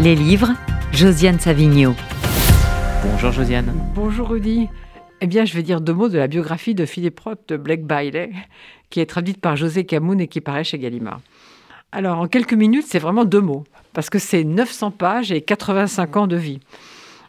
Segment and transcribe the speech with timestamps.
[0.00, 0.52] Les livres,
[0.92, 1.96] Josiane Savigno.
[3.02, 3.74] Bonjour Josiane.
[3.96, 4.68] Bonjour Rudy.
[5.20, 7.82] Eh bien, je vais dire deux mots de la biographie de Philippe Roth de Blake
[7.82, 8.30] Bailey,
[8.90, 11.20] qui est traduite par José Camoun et qui paraît chez Gallimard.
[11.90, 16.16] Alors, en quelques minutes, c'est vraiment deux mots, parce que c'est 900 pages et 85
[16.16, 16.60] ans de vie.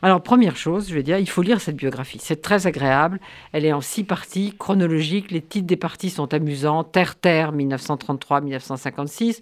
[0.02, 2.20] Alors, première chose, je vais dire, il faut lire cette biographie.
[2.22, 3.20] C'est très agréable.
[3.52, 5.30] Elle est en six parties chronologiques.
[5.30, 6.86] Les titres des parties sont amusants.
[6.86, 9.42] Terre-Terre, 1933-1956.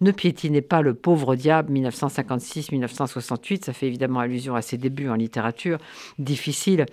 [0.00, 3.66] Ne piétinez pas le pauvre diable, 1956-1968.
[3.66, 5.78] Ça fait évidemment allusion à ses débuts en littérature.
[6.18, 6.86] Difficile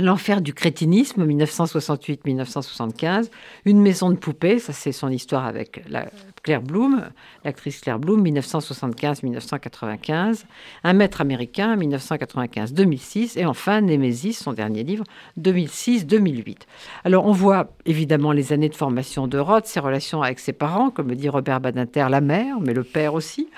[0.00, 3.30] L'enfer du crétinisme, 1968-1975.
[3.64, 6.06] Une maison de poupée, ça c'est son histoire avec la
[6.42, 7.04] Claire Bloom,
[7.44, 10.46] l'actrice Claire Bloom, 1975-1995.
[10.82, 13.38] Un maître américain, 1995-2006.
[13.38, 15.04] Et enfin, Némésis, son dernier livre,
[15.40, 16.56] 2006-2008.
[17.04, 20.90] Alors on voit évidemment les années de formation de Roth, ses relations avec ses parents,
[20.90, 23.48] comme le dit Robert Badinter, la mère, mais le père aussi.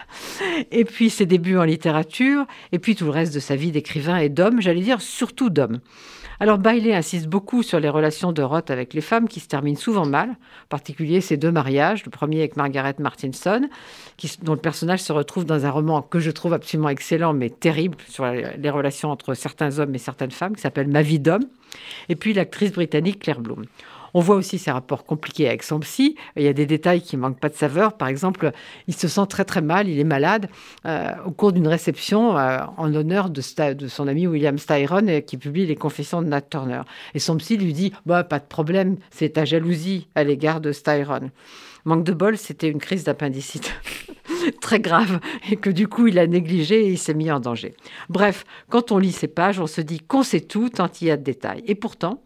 [0.71, 4.19] Et puis ses débuts en littérature, et puis tout le reste de sa vie d'écrivain
[4.19, 5.81] et d'homme, j'allais dire surtout d'homme.
[6.39, 9.79] Alors Bailey insiste beaucoup sur les relations de Roth avec les femmes qui se terminent
[9.79, 13.69] souvent mal, en particulier ses deux mariages, le premier avec Margaret Martinson,
[14.43, 17.97] dont le personnage se retrouve dans un roman que je trouve absolument excellent mais terrible
[18.09, 21.45] sur les relations entre certains hommes et certaines femmes, qui s'appelle Ma vie d'homme,
[22.09, 23.65] et puis l'actrice britannique Claire Bloom.
[24.17, 26.17] On voit aussi ses rapports compliqués avec son psy.
[26.37, 27.99] Il y a des détails qui manquent pas de saveur.
[27.99, 28.51] Par exemple,
[28.87, 30.49] il se sent très très mal, il est malade
[30.87, 35.37] euh, au cours d'une réception euh, en l'honneur de, son ami William Styron euh, qui
[35.37, 36.81] publie les confessions de Nat Turner.
[37.13, 40.73] Et son psy lui dit bah, Pas de problème, c'est ta jalousie à l'égard de
[40.73, 41.31] Styron.
[41.85, 43.71] Manque de bol, c'était une crise d'appendicite.
[44.63, 47.75] très grave et que du coup il a négligé et il s'est mis en danger.
[48.09, 51.11] Bref, quand on lit ces pages, on se dit qu'on sait tout tant il y
[51.11, 51.63] a de détails.
[51.67, 52.23] Et pourtant,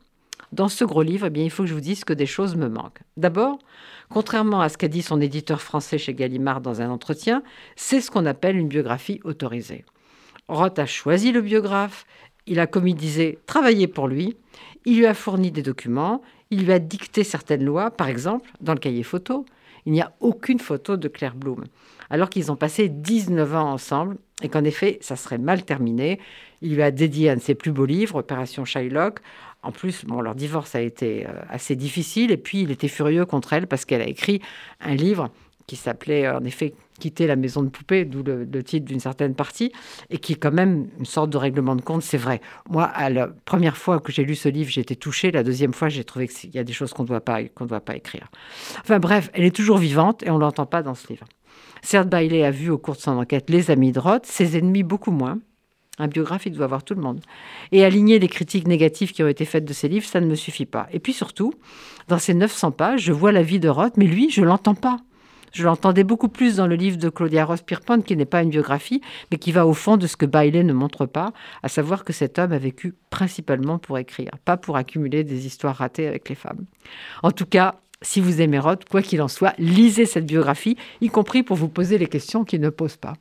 [0.53, 2.57] dans ce gros livre, eh bien, il faut que je vous dise que des choses
[2.57, 3.03] me manquent.
[3.17, 3.59] D'abord,
[4.09, 7.43] contrairement à ce qu'a dit son éditeur français chez Gallimard dans un entretien,
[7.77, 9.85] c'est ce qu'on appelle une biographie autorisée.
[10.49, 12.07] Roth a choisi le biographe,
[12.47, 14.37] il a, comme il disait, travaillé pour lui,
[14.85, 18.75] il lui a fourni des documents, il lui a dicté certaines lois, par exemple, dans
[18.75, 19.45] le cahier photo,
[19.87, 21.65] il n'y a aucune photo de Claire Bloom,
[22.11, 26.19] alors qu'ils ont passé 19 ans ensemble et qu'en effet, ça serait mal terminé.
[26.63, 29.21] Il lui a dédié un de ses plus beaux livres, Opération Shylock,
[29.63, 33.27] en plus, bon, leur divorce a été euh, assez difficile et puis il était furieux
[33.27, 34.41] contre elle parce qu'elle a écrit
[34.81, 35.31] un livre
[35.71, 39.73] qui s'appelait en effet Quitter la maison de poupée, d'où le, titre d'une certaine partie,
[40.11, 42.41] et qui est quand même une sorte de règlement de compte, c'est vrai.
[42.69, 45.31] Moi, à la première fois que j'ai lu ce livre, j'ai été touchée.
[45.31, 47.81] La deuxième fois, j'ai trouvé qu'il y a des choses qu'on ne doit pas, doit
[47.81, 48.29] pas écrire.
[48.81, 51.25] Enfin bref, elle est toujours vivante et on ne l'entend pas dans ce livre.
[51.83, 54.83] Certes, Bailey a vu au cours de son enquête les amis de Roth, ses ennemis
[54.83, 55.39] beaucoup moins.
[55.99, 57.21] Un biographe, il doit voir tout le monde.
[57.73, 60.35] Et aligner les critiques négatives qui ont été faites de ses livres, ça ne me
[60.35, 60.89] suffit pas.
[60.93, 61.55] Et puis surtout,
[62.09, 64.99] dans ces 900 pages, je vois la vie de Roth, mais lui, je l'entends pas.
[65.53, 69.01] Je l'entendais beaucoup plus dans le livre de Claudia Ross-Pierpont, qui n'est pas une biographie,
[69.31, 72.13] mais qui va au fond de ce que Bailey ne montre pas, à savoir que
[72.13, 76.35] cet homme a vécu principalement pour écrire, pas pour accumuler des histoires ratées avec les
[76.35, 76.65] femmes.
[77.23, 81.09] En tout cas, si vous aimez Roth, quoi qu'il en soit, lisez cette biographie, y
[81.09, 83.15] compris pour vous poser les questions qu'il ne pose pas.